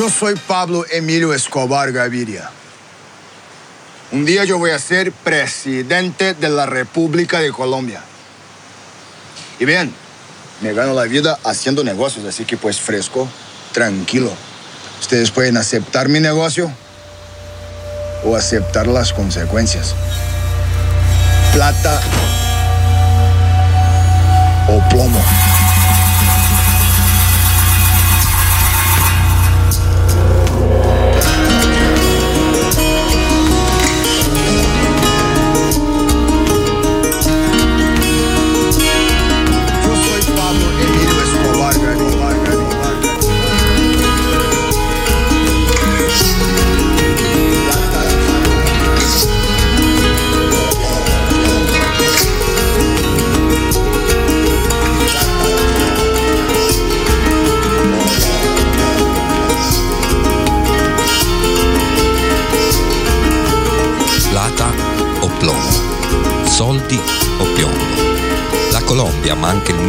[0.00, 2.50] Yo soy Pablo Emilio Escobar Gaviria.
[4.12, 8.02] Un día yo voy a ser presidente de la República de Colombia.
[9.58, 9.92] Y bien,
[10.62, 13.28] me gano la vida haciendo negocios, así que pues fresco,
[13.72, 14.32] tranquilo.
[15.00, 16.72] Ustedes pueden aceptar mi negocio
[18.24, 19.94] o aceptar las consecuencias.
[21.52, 22.00] Plata
[24.66, 25.39] o plomo.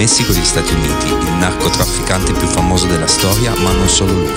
[0.01, 4.33] Messico e gli Stati Uniti, il narcotrafficante più famoso della storia, ma non solo lui.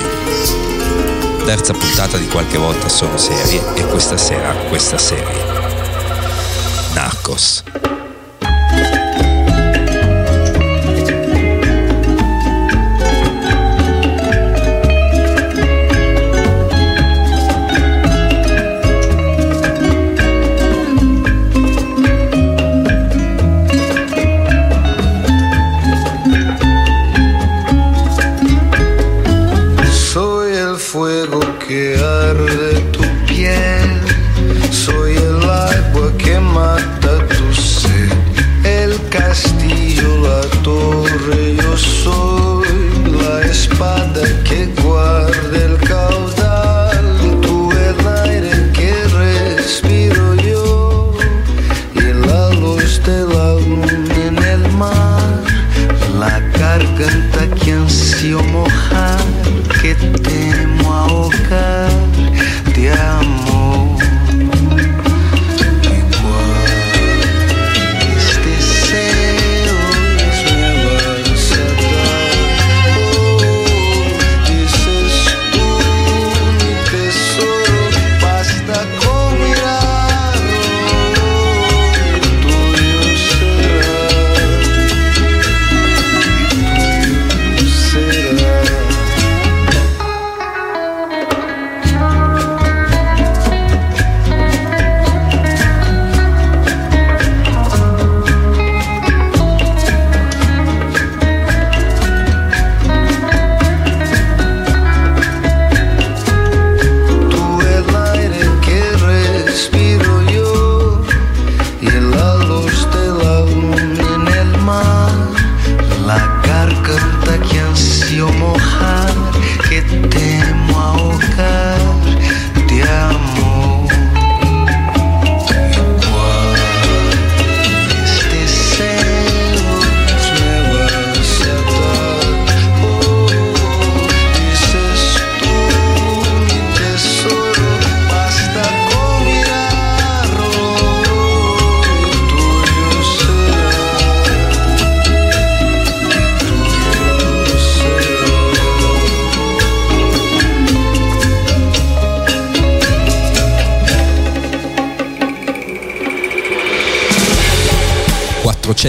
[1.42, 5.53] Terza puntata di qualche volta sono serie e questa sera questa serie.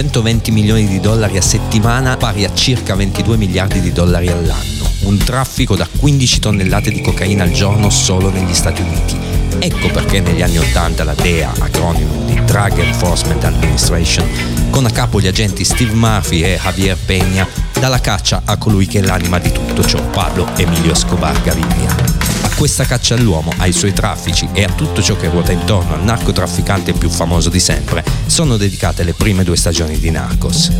[0.06, 4.88] 420 milioni di dollari a settimana, pari a circa 22 miliardi di dollari all'anno.
[5.00, 9.18] Un traffico da 15 tonnellate di cocaina al giorno solo negli Stati Uniti.
[9.58, 14.28] Ecco perché negli anni 80 la DEA, acronimo di Drug Enforcement Administration,
[14.70, 17.46] con a capo gli agenti Steve Murphy e Javier Peña,
[17.78, 21.94] dà la caccia a colui che è l'anima di tutto ciò, Pablo Emilio Escobar Gaviria.
[22.42, 26.04] A questa caccia all'uomo, ai suoi traffici e a tutto ciò che ruota intorno al
[26.04, 28.04] narcotrafficante più famoso di sempre,
[28.36, 30.70] sono dedicate le prime due stagioni di Narcos.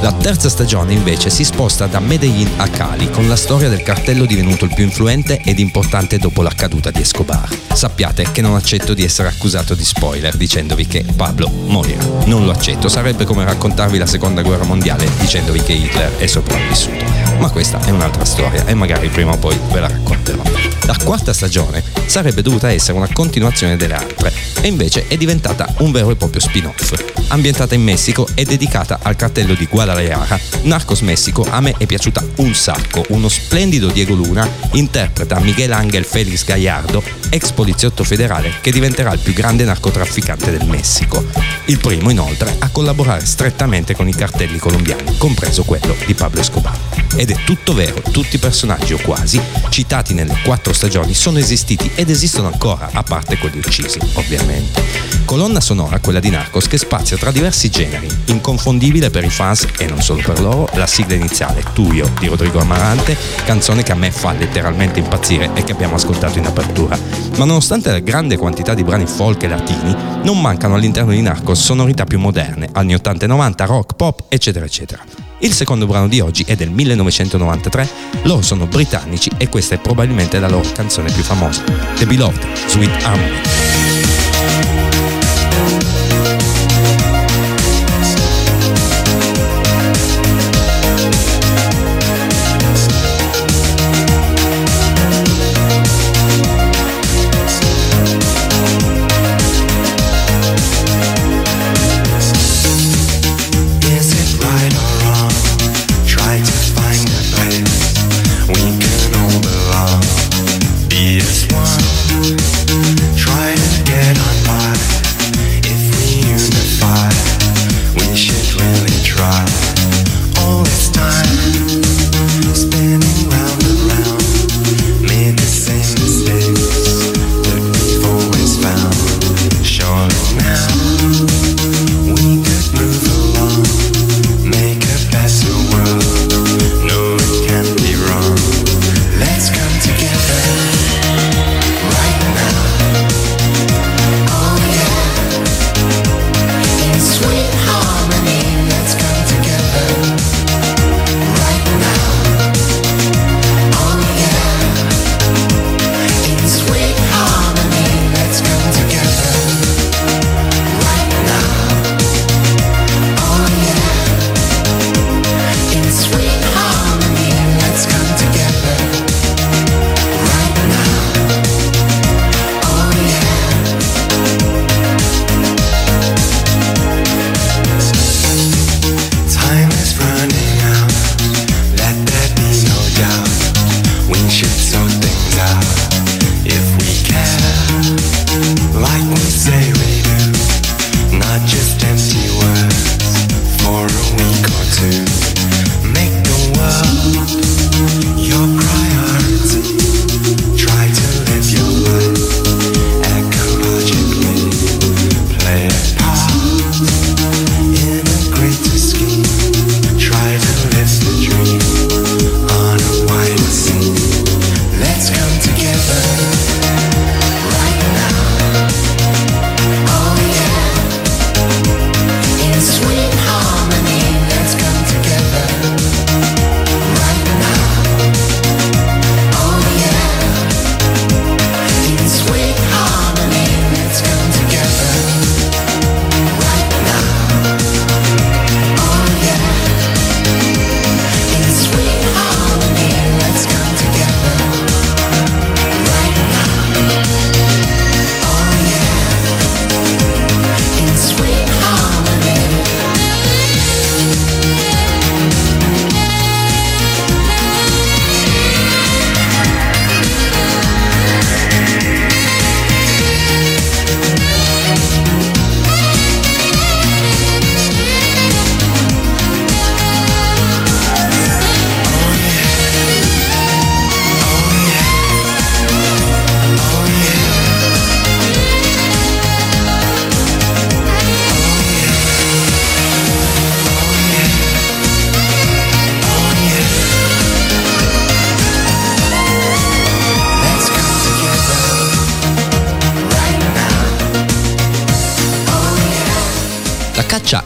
[0.00, 4.24] La terza stagione invece si sposta da Medellin a Cali con la storia del cartello
[4.24, 7.54] divenuto il più influente ed importante dopo la caduta di Escobar.
[7.74, 12.02] Sappiate che non accetto di essere accusato di spoiler dicendovi che Pablo morirà.
[12.24, 17.04] Non lo accetto, sarebbe come raccontarvi la seconda guerra mondiale dicendovi che Hitler è sopravvissuto.
[17.38, 20.42] Ma questa è un'altra storia e magari prima o poi ve la racconterò.
[20.86, 25.92] La quarta stagione sarebbe dovuta essere una continuazione delle altre e invece è diventata un
[25.92, 27.20] vero e proprio spin-off.
[27.28, 32.24] Ambientata in Messico e dedicata al cartello di Guadalajara, Narcos Messico a me è piaciuta
[32.36, 33.04] un sacco.
[33.08, 39.18] Uno splendido Diego Luna interpreta Miguel Ángel Félix Gallardo, ex poliziotto federale che diventerà il
[39.18, 41.24] più grande narcotrafficante del Messico.
[41.66, 46.78] Il primo inoltre a collaborare strettamente con i cartelli colombiani, compreso quello di Pablo Escobar.
[47.14, 51.90] Ed è tutto vero, tutti i personaggi o quasi citati nelle quattro stagioni sono esistiti
[51.94, 54.82] ed esistono ancora, a parte quelli uccisi, ovviamente.
[55.24, 59.86] Colonna sonora quella di Narcos che spazia tra diversi generi, inconfondibile per i fans e
[59.86, 64.10] non solo per loro, la sigla iniziale Tuyo di Rodrigo Amarante, canzone che a me
[64.10, 66.98] fa letteralmente impazzire e che abbiamo ascoltato in apertura.
[67.36, 71.62] Ma nonostante la grande quantità di brani folk e latini, non mancano all'interno di Narcos
[71.62, 75.21] sonorità più moderne, anni 80 e 90, rock, pop, eccetera eccetera.
[75.42, 77.88] Il secondo brano di oggi è del 1993,
[78.22, 81.64] loro sono britannici e questa è probabilmente la loro canzone più famosa,
[81.96, 84.01] The Beloved, Sweet Harmony.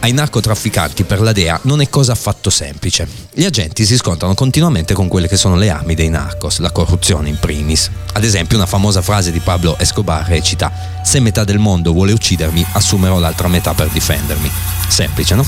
[0.06, 3.08] Ai narcotrafficanti per la DEA non è cosa affatto semplice.
[3.32, 7.28] Gli agenti si scontrano continuamente con quelle che sono le armi dei narcos, la corruzione
[7.28, 7.90] in primis.
[8.12, 10.72] Ad esempio, una famosa frase di Pablo Escobar recita:
[11.02, 14.48] Se metà del mondo vuole uccidermi, assumerò l'altra metà per difendermi.
[14.86, 15.44] Semplice, no?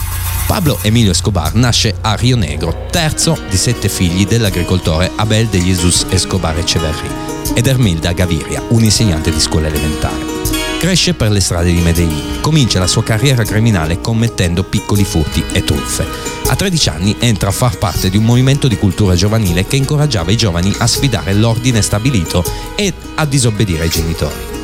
[0.48, 6.04] Pablo Emilio Escobar nasce a Rio Negro, terzo di sette figli dell'agricoltore Abel de Jesus
[6.10, 7.08] Escobar Echeverri.
[7.54, 10.27] ed Ermilda Gaviria, un'insegnante di scuola elementare.
[10.78, 15.64] Cresce per le strade di Medellin, comincia la sua carriera criminale commettendo piccoli furti e
[15.64, 16.06] truffe.
[16.46, 20.30] A 13 anni entra a far parte di un movimento di cultura giovanile che incoraggiava
[20.30, 22.44] i giovani a sfidare l'ordine stabilito
[22.76, 24.56] e a disobbedire ai genitori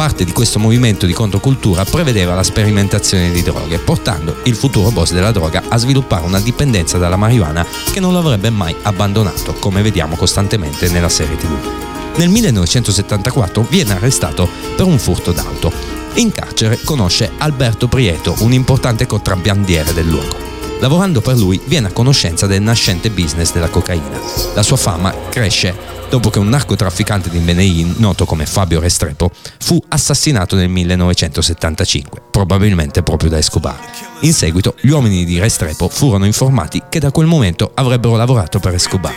[0.00, 5.12] parte di questo movimento di controcultura prevedeva la sperimentazione di droghe, portando il futuro boss
[5.12, 9.82] della droga a sviluppare una dipendenza dalla marijuana che non lo avrebbe mai abbandonato, come
[9.82, 11.99] vediamo costantemente nella serie TV.
[12.20, 14.46] Nel 1974 viene arrestato
[14.76, 15.72] per un furto d'auto.
[16.16, 20.36] In carcere conosce Alberto Prieto, un importante contrabbandiere del luogo.
[20.80, 24.20] Lavorando per lui viene a conoscenza del nascente business della cocaina.
[24.54, 25.74] La sua fama cresce
[26.10, 33.02] dopo che un narcotrafficante di Medellin, noto come Fabio Restrepo, fu assassinato nel 1975, probabilmente
[33.02, 33.78] proprio da Escobar.
[34.22, 38.74] In seguito gli uomini di Restrepo furono informati che da quel momento avrebbero lavorato per
[38.74, 39.14] Escobar.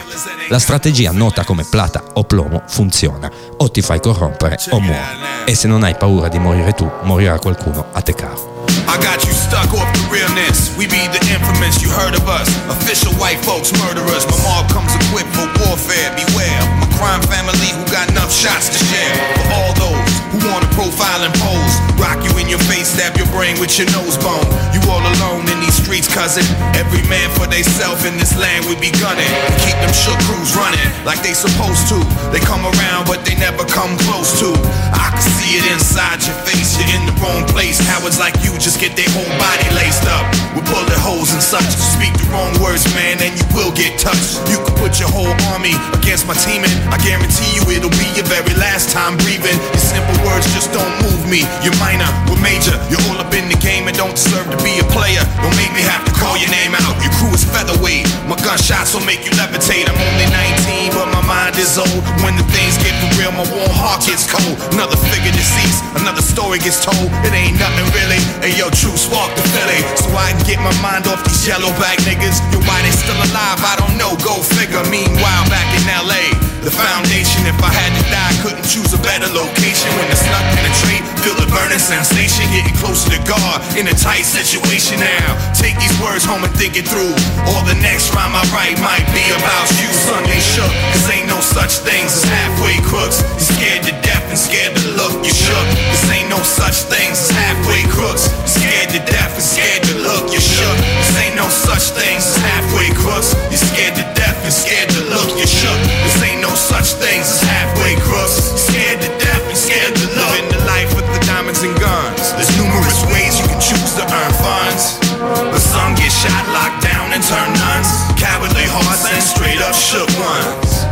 [0.49, 5.01] La strategia nota come plata o plomo funziona, o ti fai corrompere o muori.
[5.45, 8.53] E se non hai paura di morire tu, morirà qualcuno a te caro.
[8.87, 10.75] I got you stuck off the realness.
[10.77, 12.47] We be the infamous, you heard of us.
[12.69, 14.25] Official white folks murderers.
[14.25, 16.11] My mob comes equipped for warfare.
[16.15, 16.63] Beware,
[16.97, 19.13] crime family who got enough shots to share.
[19.37, 23.29] For all those who wanna profile and pose, rock you in your face, stab your
[23.29, 24.45] brain with your nose bone.
[24.73, 26.45] You all alone in these streets, cousin.
[26.75, 29.29] Every man for theyself in this land we be gunning.
[29.29, 31.97] And keep them shook crews running like they supposed to.
[32.33, 34.49] They come around, but they never come close to.
[34.93, 36.77] I can see it inside your face.
[36.79, 37.77] You're in the wrong place.
[37.93, 41.67] Cowards like you just get their whole body laced up with bullet holes and such.
[41.73, 43.42] Speak the wrong words, man, and you
[43.73, 44.39] get touched.
[44.49, 48.07] You can put your whole army against my team, and I guarantee you it'll be
[48.13, 49.57] your very last time breathing.
[49.73, 51.45] Your simple words just don't move me.
[51.65, 52.75] You're minor, we're major.
[52.89, 55.21] You're all up in the game and don't deserve to be a player.
[55.41, 56.93] Don't make me have to call your name out.
[57.01, 58.05] Your crew is featherweight.
[58.29, 59.89] My gunshots will make you levitate.
[59.89, 62.03] I'm only 19, but mind is old.
[62.21, 64.55] When the things get for real, my warm heart gets cold.
[64.77, 67.09] Another figure deceased, another story gets told.
[67.25, 68.21] It ain't nothing really.
[68.45, 71.73] Hey yo, true spark the Philly, so I can get my mind off these yellow
[71.81, 72.37] back niggas.
[72.53, 73.59] Yo, why they still alive?
[73.65, 74.13] I don't know.
[74.21, 74.85] Go figure.
[74.93, 77.43] Meanwhile, back in LA, the foundation.
[77.43, 79.91] If I had to die, couldn't choose a better location.
[79.99, 82.47] When the snuck penetrate, feel the burning sensation.
[82.55, 85.35] Getting closer to God in a tight situation now.
[85.51, 87.11] Take these words home and think it through.
[87.51, 89.91] Or the next rhyme I write might be about you.
[89.91, 93.19] Sunday shook, cause ain't no such things as halfway crooks.
[93.35, 95.19] You scared to death and scared to look.
[95.19, 98.31] You shook, cause ain't no such things as halfway crooks.
[98.47, 100.31] You scared to death and scared to look.
[100.31, 103.35] You shook, cause ain't no such things as halfway crooks.
[103.51, 105.39] You scared to death and scared to look.
[105.39, 108.43] You shook, cause ain't no such things as halfway crooks.
[108.59, 110.31] Scared to death and scared to look.
[110.35, 112.35] Living the life with the diamonds and guns.
[112.35, 114.99] There's numerous ways you can choose to earn funds.
[115.19, 117.89] But some get shot, locked down, and turn nuns.
[118.19, 120.83] Cowardly hearts and straight up shook ones.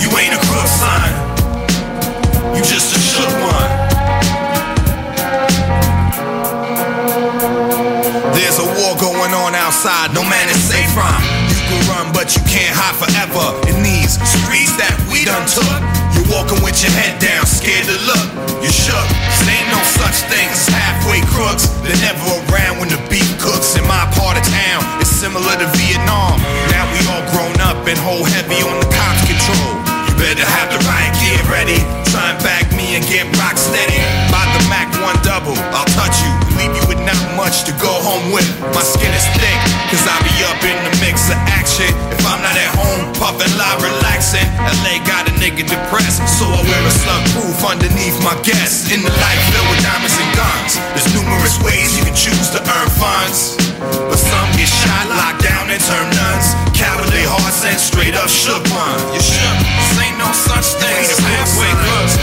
[0.00, 1.08] You ain't a crook, son.
[2.56, 3.72] You just a shook one.
[8.32, 11.23] There's a war going on outside, no man is safe from.
[12.64, 15.68] You you can't hide forever in these streets that we done took.
[16.16, 18.24] You're walking with your head down, scared to look.
[18.64, 21.68] You're shook, 'cause ain't no such thing as halfway crooks.
[21.84, 23.76] They're never around when the beef cooks.
[23.76, 26.40] In my part of town, it's similar to Vietnam.
[26.72, 29.84] Now we all grown up and hold heavy on the cops' control.
[30.08, 31.84] You better have the right gear ready.
[32.08, 33.43] Try and back me and get rock
[45.54, 48.90] got a depressed, so I wear a slug proof underneath my guest.
[48.90, 50.72] In the life filled with diamonds and guns.
[50.94, 53.54] There's numerous ways you can choose to earn funds.
[53.78, 56.46] But some get shot, locked down, and turn nuns.
[56.74, 58.98] Cowardly hearts and straight up shook one.
[59.14, 59.56] You shook.
[59.62, 62.13] This ain't no such thing as halfway crooks.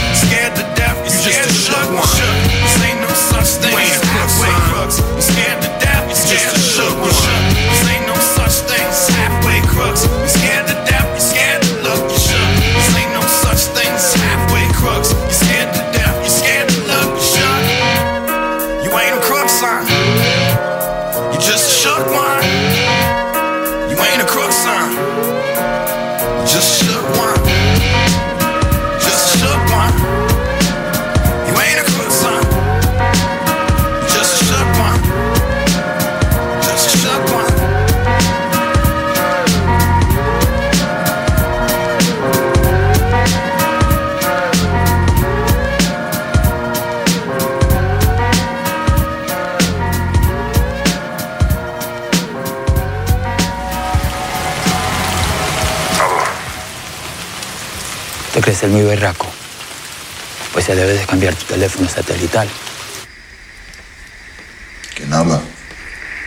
[58.32, 59.30] ¿Quieres ser muy berraco?
[60.54, 62.48] Pues ya debes de cambiar tu teléfono satelital.
[64.94, 65.40] ¿Quién habla?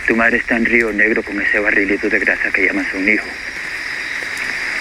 [0.06, 3.26] Tu madre está en Río Negro con ese barrilito de grasa que llamas un hijo.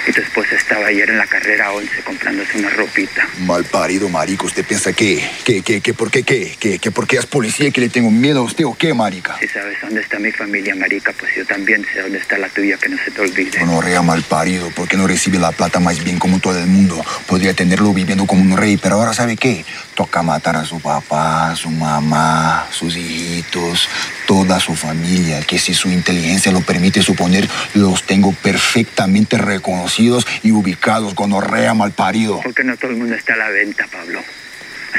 [0.08, 3.28] Y tu esposa estaba ayer en la carrera 11 comprándose una ropita.
[3.40, 4.46] Mal parido, marico.
[4.46, 7.72] ¿Usted piensa que, que, que, que por qué, qué, que, que porque es policía y
[7.72, 9.38] que le tengo miedo a usted o qué, marica?
[9.40, 12.78] Si sabes dónde está mi familia, marica, pues yo también sé dónde está la tuya,
[12.78, 13.66] que no se te olvide.
[13.66, 16.68] No, rea mal parido, ¿por qué no recibe la plata más bien como todo el
[16.68, 17.04] mundo?
[17.26, 19.66] Podría tenerlo viviendo como un rey, pero ahora ¿sabe qué?
[19.96, 23.88] Toca matar a su papá, a su mamá, sus hijitos,
[24.28, 30.52] toda su familia, que si su inteligencia lo permite suponer, los tengo perfectamente reconocidos y
[30.52, 32.42] ubicados, gonorrea mal parido.
[32.44, 34.22] Porque no todo el mundo está a la venta, Pablo.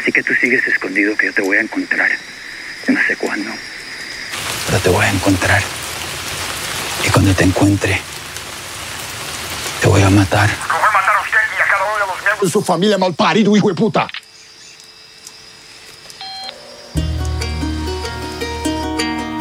[0.00, 2.10] Así que tú sigues escondido que yo te voy a encontrar.
[2.88, 3.50] No sé cuándo.
[4.66, 5.62] Pero te voy a encontrar.
[7.04, 8.00] Y cuando te encuentre,
[9.80, 10.48] te voy a matar.
[10.48, 12.62] Lo voy a matar a usted y a cada uno de los miembros de su
[12.62, 14.08] familia mal parido, hijo de puta.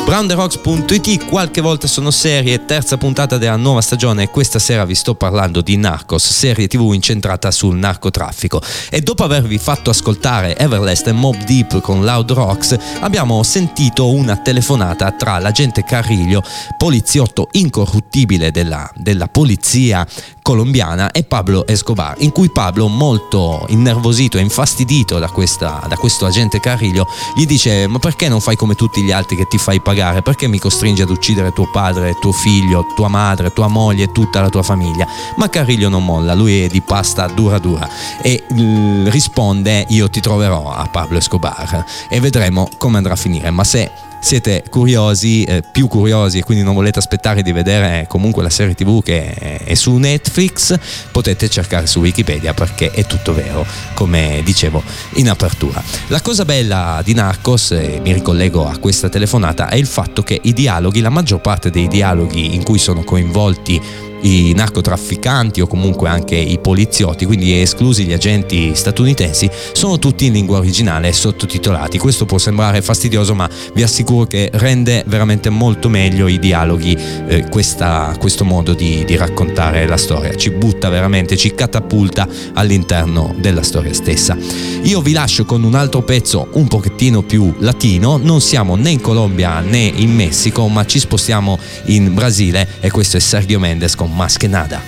[0.06, 5.16] BrownTheRocks.it qualche volta sono serie, terza puntata della nuova stagione e questa sera vi sto
[5.16, 8.62] parlando di Narcos, serie tv incentrata sul narcotraffico.
[8.92, 14.38] E dopo avervi fatto ascoltare Everlast e Mob Deep con Loud Rocks, abbiamo sentito una
[14.38, 16.44] telefonata tra l'agente Carriglio,
[16.78, 20.06] poliziotto incorruttibile della, della polizia
[20.46, 26.28] colombiana e Pablo Escobar, in cui Pablo, molto innervosito e infastidito da, questa, da questo
[26.28, 29.82] agente Carriglio, gli dice ma perché non fai come tutti gli altri che ti fai
[29.82, 30.22] pagare?
[30.22, 34.40] Perché mi costringi ad uccidere tuo padre, tuo figlio, tua madre, tua moglie e tutta
[34.40, 35.08] la tua famiglia?
[35.38, 37.90] Ma Carriglio non molla, lui è di pasta dura dura
[38.22, 43.50] e mm, risponde io ti troverò a Pablo Escobar e vedremo come andrà a finire.
[43.50, 48.44] Ma se siete curiosi, eh, più curiosi e quindi non volete aspettare di vedere comunque
[48.44, 50.78] la serie tv che è su Netflix,
[51.12, 54.84] potete cercare su Wikipedia perché è tutto vero, come dicevo
[55.16, 55.84] in apertura.
[56.08, 60.40] La cosa bella di Narcos, e mi ricollego a questa telefonata, è il fatto che
[60.44, 63.82] i dialoghi, la maggior parte dei dialoghi in cui sono coinvolti
[64.22, 70.34] i narcotrafficanti o comunque anche i poliziotti, quindi esclusi gli agenti statunitensi, sono tutti in
[70.34, 71.98] lingua originale e sottotitolati.
[71.98, 77.50] Questo può sembrare fastidioso, ma vi assicuro che rende veramente molto meglio i dialoghi eh,
[77.50, 80.36] questa, questo modo di, di raccontare la storia.
[80.36, 84.38] Ci butta veramente, ci catapulta all'interno della storia stessa.
[84.84, 89.02] Io vi lascio con un altro pezzo un pochettino più latino, non siamo né in
[89.02, 94.15] Colombia né in Messico, ma ci spostiamo in Brasile e questo è Sergio Mendes con
[94.16, 94.82] Más que nada.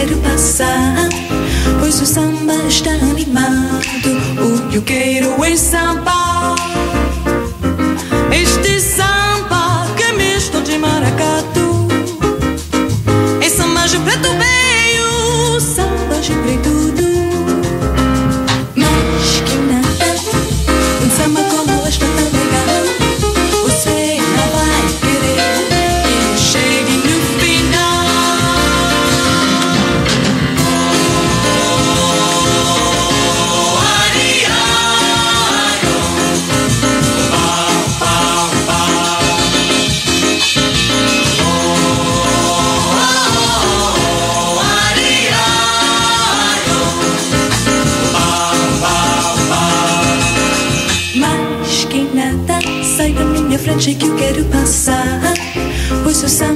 [0.00, 1.08] Quero passar.
[1.78, 4.08] Pois o samba está animado,
[4.38, 6.69] o que eu quero é samba.
[53.70, 55.20] Frente que eu quero passar.
[56.02, 56.49] Pois o samba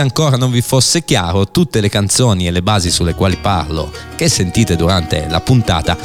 [0.00, 4.28] ancora non vi fosse chiaro, tutte le canzoni e le basi sulle quali parlo, che
[4.28, 5.96] sentite durante la puntata,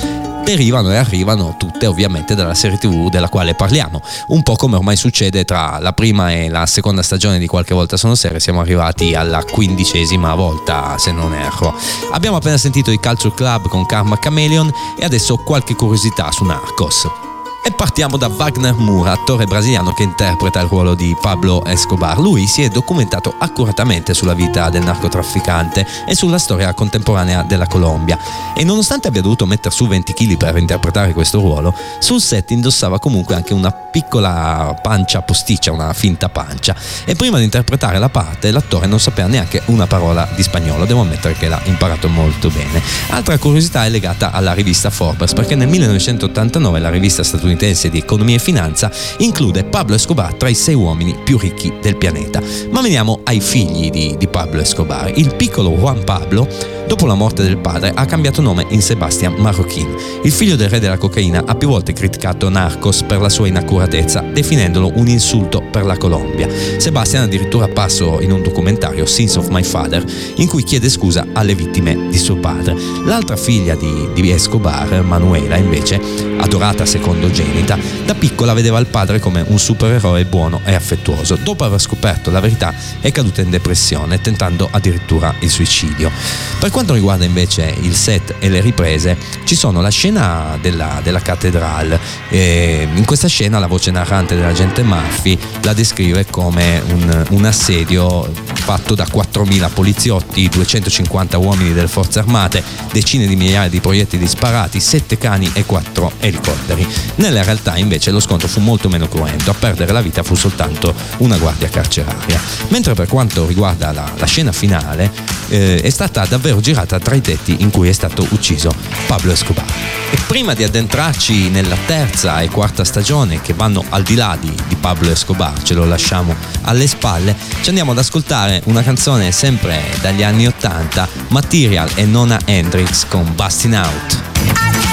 [0.44, 4.02] derivano e arrivano tutte ovviamente dalla serie tv della quale parliamo.
[4.28, 7.98] Un po' come ormai succede tra la prima e la seconda stagione di Qualche volta
[7.98, 11.74] sono serie, siamo arrivati alla quindicesima volta se non erro.
[12.12, 17.35] Abbiamo appena sentito i Culture Club con Karma Chameleon e adesso qualche curiosità su Narcos.
[17.68, 22.20] E partiamo da Wagner Moura, attore brasiliano che interpreta il ruolo di Pablo Escobar.
[22.20, 28.20] Lui si è documentato accuratamente sulla vita del narcotrafficante e sulla storia contemporanea della Colombia.
[28.56, 33.00] E nonostante abbia dovuto mettere su 20 kg per interpretare questo ruolo, sul set indossava
[33.00, 36.76] comunque anche una piccola pancia posticcia, una finta pancia.
[37.04, 40.86] E prima di interpretare la parte, l'attore non sapeva neanche una parola di spagnolo.
[40.86, 42.80] Devo ammettere che l'ha imparato molto bene.
[43.10, 47.98] Altra curiosità è legata alla rivista Forbes, perché nel 1989 la rivista statunitense statunitense di
[47.98, 52.42] economia e finanza include Pablo Escobar tra i sei uomini più ricchi del pianeta.
[52.70, 55.12] Ma veniamo ai figli di, di Pablo Escobar.
[55.16, 56.48] Il piccolo Juan Pablo,
[56.88, 59.96] dopo la morte del padre, ha cambiato nome in Sebastian Marroquin.
[60.24, 64.22] Il figlio del re della cocaina ha più volte criticato Narcos per la sua inaccuratezza,
[64.22, 66.48] definendolo un insulto per la Colombia.
[66.78, 70.04] Sebastian è addirittura apparso in un documentario, Sins of My Father,
[70.36, 72.76] in cui chiede scusa alle vittime di suo padre.
[73.06, 76.00] L'altra figlia di, di Escobar, Manuela, invece,
[76.38, 81.38] adorata secondo James, primogenita, da piccola vedeva il padre come un supereroe buono e affettuoso.
[81.42, 86.12] Dopo aver scoperto la verità è caduta in depressione, tentando addirittura il suicidio.
[86.60, 91.20] Per quanto riguarda invece il set e le riprese, ci sono la scena della, della
[91.20, 92.00] cattedrale.
[92.30, 98.32] E in questa scena la voce narrante dell'agente Murphy la descrive come un, un assedio
[98.66, 104.80] fatto da 4.000 poliziotti, 250 uomini delle forze armate, decine di migliaia di proiettili sparati,
[104.80, 106.88] 7 cani e 4 elicotteri.
[107.18, 110.94] Nella realtà invece lo scontro fu molto meno cruento, a perdere la vita fu soltanto
[111.18, 112.40] una guardia carceraria.
[112.70, 115.12] Mentre per quanto riguarda la, la scena finale,
[115.50, 118.74] eh, è stata davvero girata tra i tetti in cui è stato ucciso
[119.08, 119.66] Pablo Escobar.
[120.12, 124.54] E prima di addentrarci nella terza e quarta stagione che vanno al di là di,
[124.68, 129.82] di Pablo Escobar, ce lo lasciamo alle spalle, ci andiamo ad ascoltare una canzone sempre
[130.02, 134.85] dagli anni 80, Material e Nona Hendrix con Bustin' Out.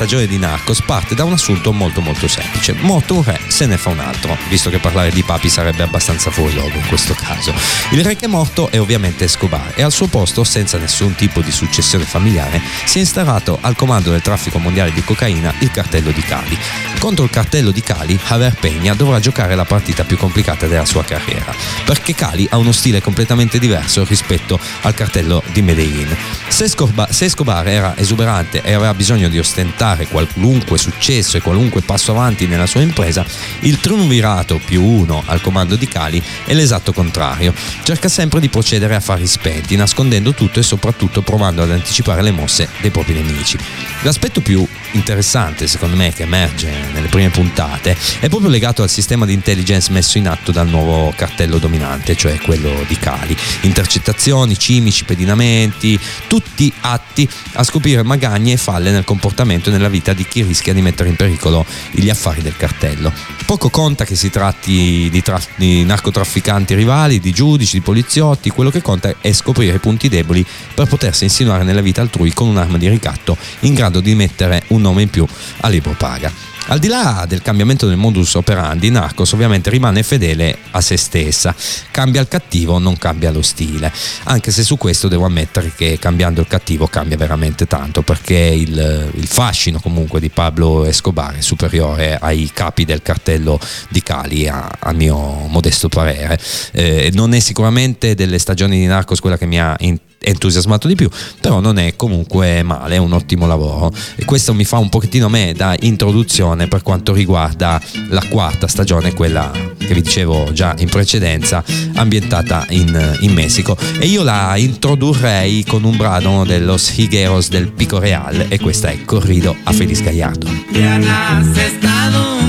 [0.00, 2.72] Stagione di Narcos parte da un assunto molto molto semplice.
[2.72, 6.30] Morto un re, se ne fa un altro, visto che parlare di papi sarebbe abbastanza
[6.30, 7.52] fuori luogo in questo caso.
[7.90, 11.42] Il re che è morto è ovviamente Escobar e al suo posto, senza nessun tipo
[11.42, 16.12] di successione familiare, si è instaurato al comando del traffico mondiale di cocaina il cartello
[16.12, 16.56] di Cali.
[16.98, 21.04] Contro il cartello di Cali, Javier Peña dovrà giocare la partita più complicata della sua
[21.04, 26.16] carriera, perché Cali ha uno stile completamente diverso rispetto al cartello di Medellin.
[26.50, 31.80] Se Escobar, se Escobar era esuberante e aveva bisogno di ostentare qualunque successo e qualunque
[31.80, 33.24] passo avanti nella sua impresa,
[33.60, 37.54] il triumvirato più uno al comando di Cali è l'esatto contrario.
[37.82, 42.32] Cerca sempre di procedere a fari spenti, nascondendo tutto e soprattutto provando ad anticipare le
[42.32, 43.56] mosse dei propri nemici.
[44.02, 49.26] L'aspetto più interessante, secondo me, che emerge nelle prime puntate è proprio legato al sistema
[49.26, 53.36] di intelligence messo in atto dal nuovo cartello dominante, cioè quello di Cali.
[53.62, 60.12] Intercettazioni, cimici, pedinamenti, tutti atti a scoprire magagne e falle nel comportamento e nella vita
[60.12, 63.39] di chi rischia di mettere in pericolo gli affari del cartello.
[63.50, 68.70] Poco conta che si tratti di, tra- di narcotrafficanti rivali, di giudici, di poliziotti, quello
[68.70, 72.78] che conta è scoprire i punti deboli per potersi insinuare nella vita altrui con un'arma
[72.78, 75.26] di ricatto in grado di mettere un nome in più
[75.62, 76.49] a libro paga.
[76.70, 81.52] Al di là del cambiamento del modus operandi, Narcos ovviamente rimane fedele a se stessa.
[81.90, 83.92] Cambia il cattivo, non cambia lo stile.
[84.24, 89.10] Anche se su questo devo ammettere che cambiando il cattivo cambia veramente tanto, perché il,
[89.12, 94.70] il fascino comunque di Pablo Escobar è superiore ai capi del cartello di Cali, a,
[94.78, 96.38] a mio modesto parere.
[96.70, 100.94] Eh, non è sicuramente delle stagioni di Narcos quella che mi ha interessato entusiasmato di
[100.94, 101.08] più,
[101.40, 105.28] però non è comunque male, è un ottimo lavoro e questo mi fa un pochettino
[105.28, 110.88] me da introduzione per quanto riguarda la quarta stagione, quella che vi dicevo già in
[110.88, 117.72] precedenza, ambientata in, in Messico e io la introdurrei con un brano dello Higueros del
[117.72, 120.48] Pico Real e questa è Corrido a Feliz Gallardo.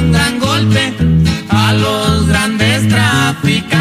[0.02, 0.94] un gran golpe
[1.48, 3.81] a los grandes traficantes.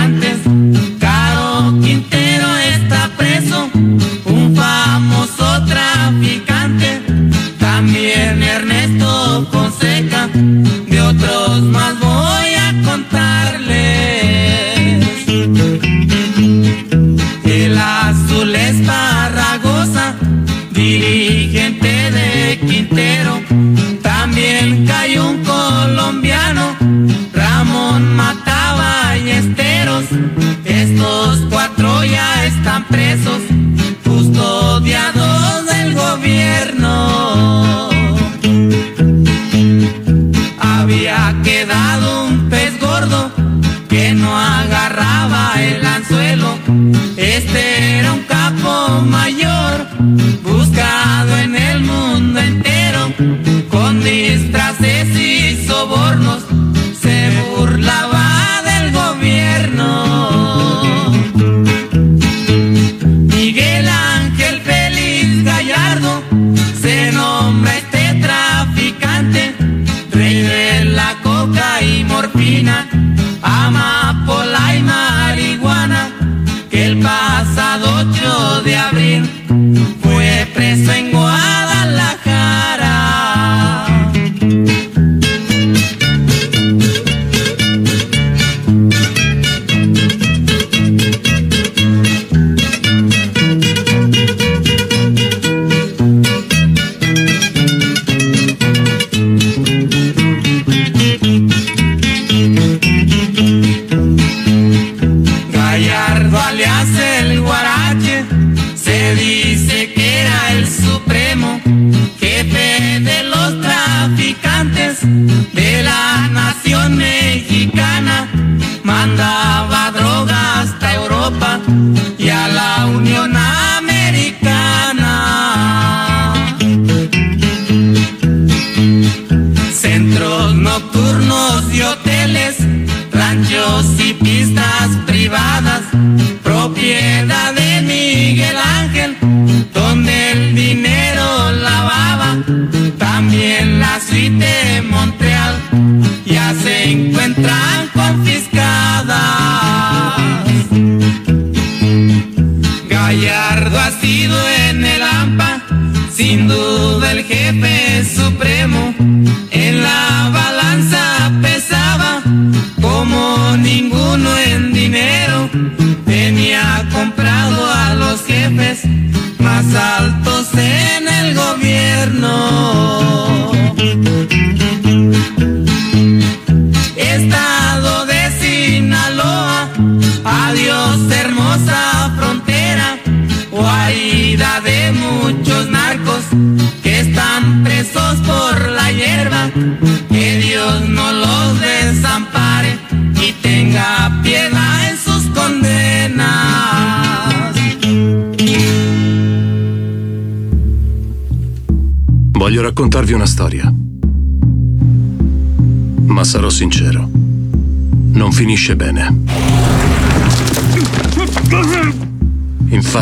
[115.03, 115.60] Mm-hmm.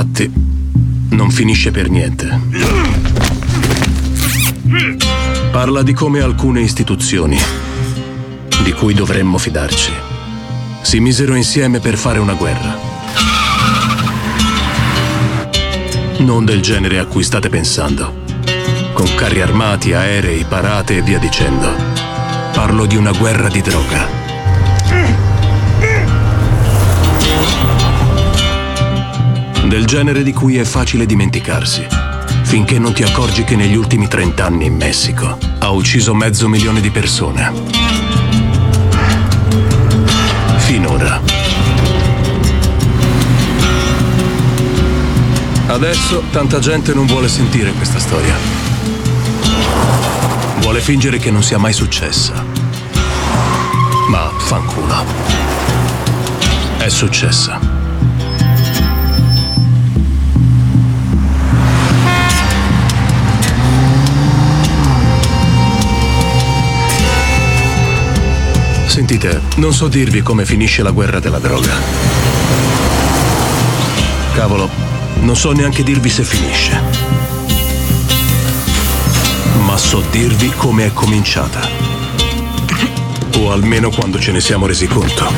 [0.09, 0.33] Infatti,
[1.11, 2.41] non finisce per niente.
[5.53, 7.39] Parla di come alcune istituzioni,
[8.63, 9.93] di cui dovremmo fidarci,
[10.81, 12.77] si misero insieme per fare una guerra.
[16.19, 18.25] Non del genere a cui state pensando,
[18.95, 21.71] con carri armati, aerei, parate e via dicendo.
[22.53, 24.18] Parlo di una guerra di droga.
[29.69, 31.87] Del genere di cui è facile dimenticarsi,
[32.45, 36.81] finché non ti accorgi che negli ultimi 30 anni in Messico ha ucciso mezzo milione
[36.81, 37.53] di persone.
[40.57, 41.21] Finora.
[45.67, 48.37] Adesso tanta gente non vuole sentire questa storia.
[50.61, 52.43] Vuole fingere che non sia mai successa.
[54.09, 55.05] Ma fanculo.
[56.79, 57.68] È successa.
[68.99, 71.73] Sentite, non so dirvi come finisce la guerra della droga.
[74.35, 74.69] Cavolo,
[75.21, 76.83] non so neanche dirvi se finisce.
[79.61, 81.61] Ma so dirvi come è cominciata.
[83.37, 85.33] O almeno quando ce ne siamo resi conto.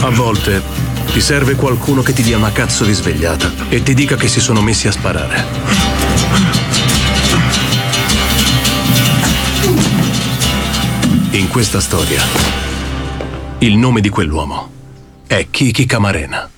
[0.00, 0.62] A volte
[1.10, 4.40] ti serve qualcuno che ti dia una cazzo di svegliata e ti dica che si
[4.40, 5.89] sono messi a sparare.
[11.40, 12.22] In questa storia,
[13.60, 14.70] il nome di quell'uomo
[15.26, 16.50] è Kiki Camarena.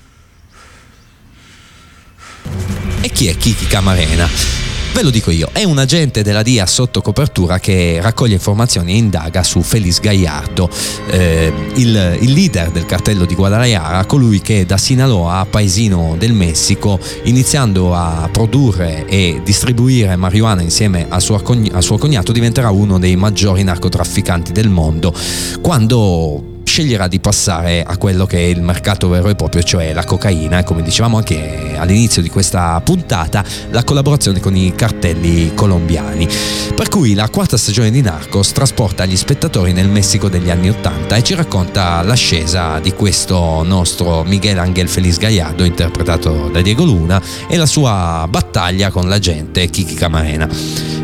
[2.99, 4.62] E chi è Kiki Camarena?
[4.93, 8.97] Ve lo dico io, è un agente della DIA sotto copertura che raccoglie informazioni e
[8.97, 10.69] indaga su Feliz Gallardo,
[11.09, 16.99] eh, il, il, leader del cartello di Guadalajara, colui che da Sinaloa, paesino del Messico,
[17.23, 21.41] iniziando a produrre e distribuire marijuana insieme al suo,
[21.71, 25.11] al suo cognato, diventerà uno dei maggiori narcotrafficanti del mondo,
[25.59, 30.03] quando sceglierà di passare a quello che è il mercato vero e proprio, cioè la
[30.03, 36.27] cocaina e come dicevamo anche all'inizio di questa puntata, la collaborazione con i cartelli colombiani.
[36.75, 41.15] Per cui la quarta stagione di Narcos trasporta gli spettatori nel Messico degli anni Ottanta
[41.15, 47.21] e ci racconta l'ascesa di questo nostro Miguel Angel Feliz Gallardo, interpretato da Diego Luna,
[47.47, 50.49] e la sua battaglia con l'agente Kiki Camarena.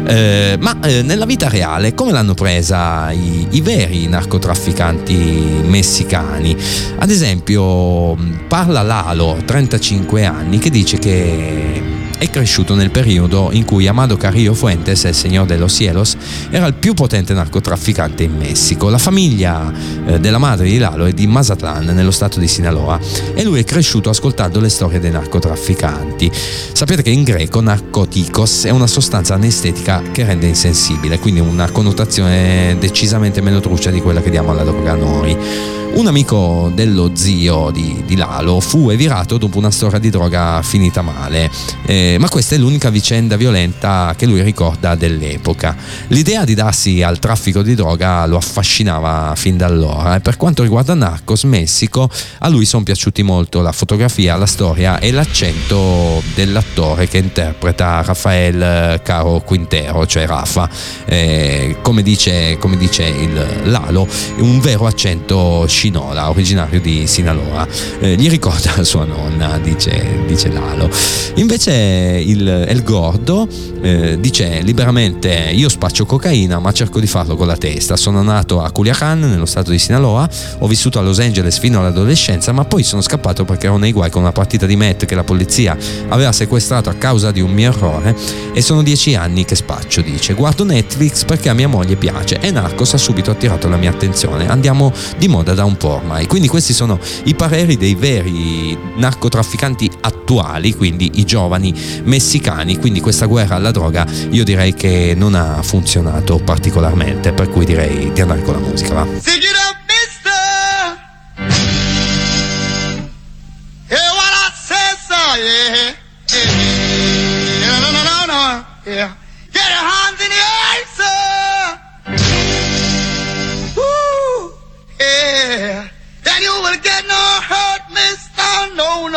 [0.07, 6.55] Eh, ma eh, nella vita reale come l'hanno presa i, i veri narcotrafficanti messicani.
[6.97, 8.15] Ad esempio,
[8.47, 14.53] parla Lalo, 35 anni, che dice che è cresciuto nel periodo in cui Amado Carrillo
[14.53, 16.17] Fuentes, il signor de los cielos,
[16.49, 18.89] era il più potente narcotrafficante in Messico.
[18.89, 19.71] La famiglia
[20.05, 22.99] eh, della madre di Lalo è di Mazatlan, nello stato di Sinaloa,
[23.33, 26.29] e lui è cresciuto ascoltando le storie dei narcotrafficanti.
[26.73, 32.75] Sapete che in greco narcoticos è una sostanza anestetica che rende insensibile, quindi una connotazione
[32.79, 35.77] decisamente meno trucia di quella che diamo alla droga noi.
[35.91, 41.01] Un amico dello zio di, di, Lalo fu evirato dopo una storia di droga finita
[41.01, 41.49] male,
[41.85, 45.75] eh, ma questa è l'unica vicenda violenta che lui ricorda dell'epoca.
[46.07, 50.61] L'idea di darsi al traffico di droga lo affascinava fin da allora e per quanto
[50.63, 52.09] riguarda Narcos Messico,
[52.39, 59.01] a lui sono piaciuti molto la fotografia, la storia e l'accento dell'attore che interpreta Rafael
[59.01, 60.69] Caro Quintero, cioè Rafa,
[61.05, 67.65] eh, come, dice, come dice il Lalo, un vero accento Scinola, originario di Sinaloa.
[68.01, 70.89] Eh, gli ricorda sua nonna, dice, dice Lalo.
[71.35, 73.47] Invece il El Gordo
[73.81, 77.95] eh, dice liberamente io spaccio cocaina ma cerco di farlo con la testa.
[77.95, 82.51] Sono nato a Culiacan, nello stato di Sinaloa, ho vissuto a Los Angeles fino all'adolescenza
[82.51, 85.23] ma poi sono scappato perché ero nei guai con una partita di Met che la
[85.23, 85.77] polizia
[86.09, 88.13] aveva sequestrato a causa di un mio errore
[88.51, 90.33] e sono dieci anni che spaccio, dice.
[90.33, 94.49] Guardo Netflix perché a mia moglie piace e Narcos ha subito attirato la mia attenzione.
[94.49, 96.27] Andiamo di moda da un po' ormai.
[96.27, 102.77] Quindi questi sono i pareri dei veri narcotrafficanti attuali, quindi i giovani messicani.
[102.77, 108.11] Quindi questa guerra alla droga io direi che non ha funzionato particolarmente, per cui direi
[108.11, 108.93] di andare con la musica.
[108.93, 109.07] Va.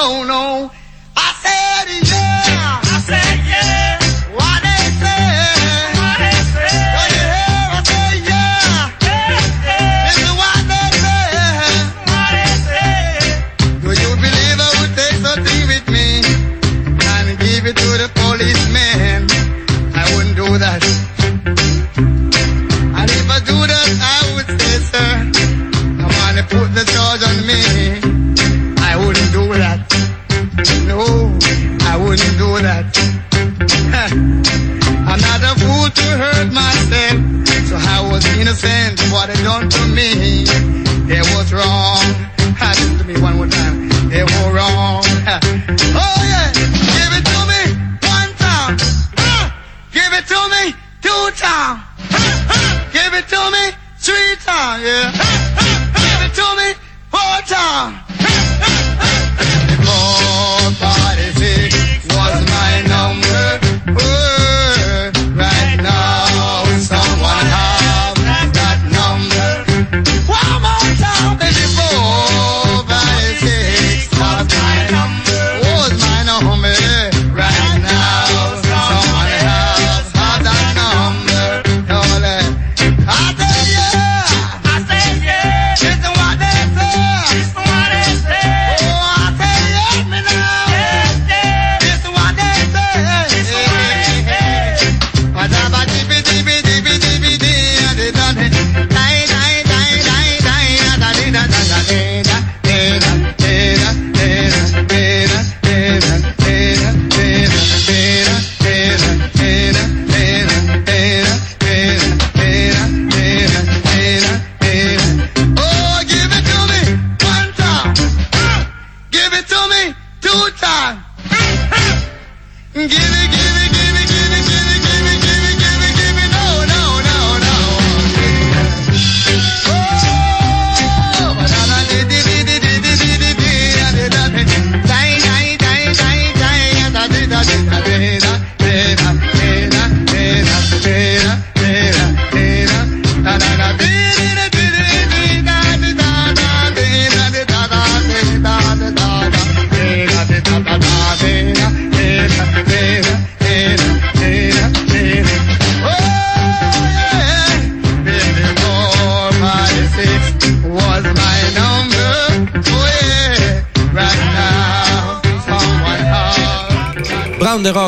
[0.03, 0.82] No, no.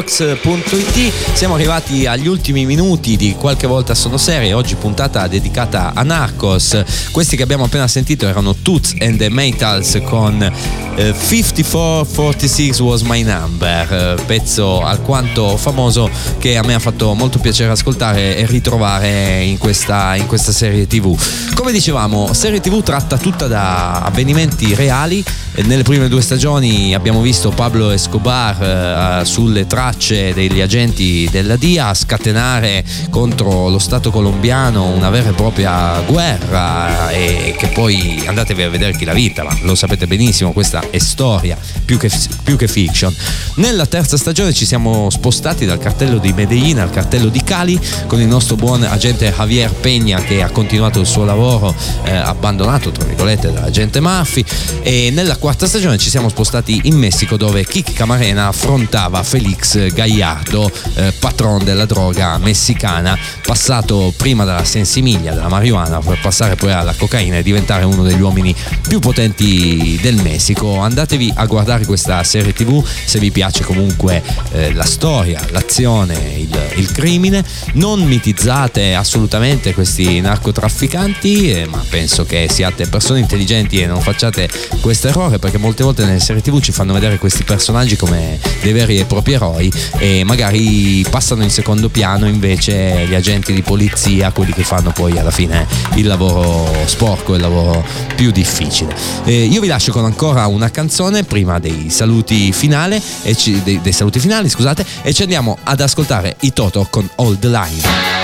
[0.05, 6.03] BrownTheRocks.it siamo arrivati agli ultimi minuti di qualche volta sono serie oggi puntata dedicata a
[6.03, 6.83] Narcos.
[7.11, 13.23] Questi che abbiamo appena sentito erano Toots and the Metals con eh, 5446 was my
[13.23, 19.43] number eh, pezzo alquanto famoso che a me ha fatto molto piacere ascoltare e ritrovare
[19.43, 21.19] in questa, in questa serie tv
[21.55, 25.25] come dicevamo serie tv tratta tutta da avvenimenti reali
[25.63, 31.95] nelle prime due stagioni abbiamo visto Pablo Escobar eh, sulle tracce degli agenti della DIA
[31.95, 38.69] scatenare contro lo Stato colombiano una vera e propria guerra e che poi andatevi a
[38.69, 42.11] vedere chi l'ha vinta, ma lo sapete benissimo, questa è storia più che,
[42.43, 43.15] più che fiction.
[43.57, 47.79] Nella terza stagione ci siamo spostati dal cartello di Medellin al cartello di Cali
[48.09, 52.91] con il nostro buon agente Javier Peña che ha continuato il suo lavoro eh, abbandonato
[52.91, 54.45] tra virgolette dall'agente Murphy
[54.83, 60.71] e nella quarta stagione ci siamo spostati in Messico dove Kik Camarena affrontava Felix Gallardo,
[60.95, 63.15] eh, patron della droga messicana,
[63.45, 68.23] passato prima dalla sensimiglia, della marijuana, per passare poi alla cocaina e diventare uno degli
[68.23, 68.55] uomini
[68.89, 70.79] più potenti del Messico.
[70.79, 74.23] Andatevi a guardare questa serie tv se vi piace comunque
[74.53, 77.45] eh, la storia, l'azione, il, il crimine.
[77.75, 84.49] Non mitizzate assolutamente questi narcotrafficanti, eh, ma penso che siate persone intelligenti e non facciate
[84.81, 88.73] questo errore perché molte volte nelle serie tv ci fanno vedere questi personaggi come dei
[88.73, 94.33] veri e propri eroi e magari passano in secondo piano invece gli agenti di polizia,
[94.33, 98.95] quelli che fanno poi alla fine il lavoro sporco, il lavoro più difficile.
[99.25, 103.81] Eh, io vi lascio con ancora una canzone prima dei saluti finali, e ci- dei,
[103.81, 108.24] dei saluti finali, scusate, e ci andiamo ad ascoltare i Toto con All the Line.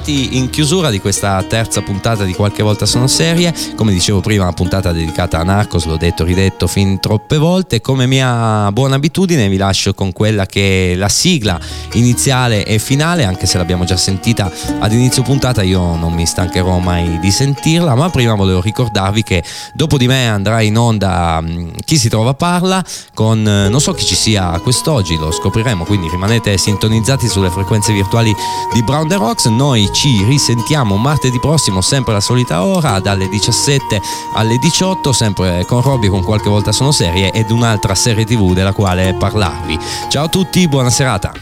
[0.00, 3.54] Arrivati in chiusura di questa terza puntata di Qualche volta sono serie.
[3.76, 7.80] Come dicevo prima, una puntata dedicata a Narcos, l'ho detto, ridetto fin troppe volte.
[7.80, 11.60] Come mia buona abitudine, vi lascio con quella che è la sigla
[11.92, 16.78] iniziale e finale, anche se l'abbiamo già sentita ad inizio puntata, io non mi stancherò
[16.78, 17.94] mai di sentirla.
[17.94, 19.44] Ma prima volevo ricordarvi che
[19.74, 21.42] dopo di me andrà in onda
[21.84, 22.82] Chi si trova parla
[23.12, 27.92] con eh, non so chi ci sia quest'oggi, lo scopriremo, quindi rimanete sintonizzati sulle frequenze
[27.92, 28.34] virtuali
[28.72, 29.46] di Brown the Rocks.
[29.92, 34.00] Ci risentiamo martedì prossimo, sempre alla solita ora, dalle 17
[34.34, 38.72] alle 18, sempre con Robby, con qualche volta sono serie ed un'altra serie TV della
[38.72, 39.78] quale parlarvi.
[40.08, 41.32] Ciao a tutti, buona serata.